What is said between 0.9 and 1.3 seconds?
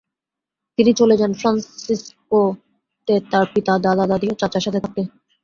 চলে